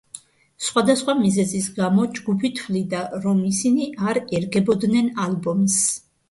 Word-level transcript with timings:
სხვადასხვა 0.67 1.13
მიზეზის 1.19 1.67
გამო, 1.75 2.05
ჯგუფი 2.19 2.51
თვლიდა, 2.61 3.03
რომ 3.27 3.45
ისინი 3.51 3.87
არ 4.13 4.21
ერგებოდნენ 4.39 5.13
ალბომს. 5.29 5.79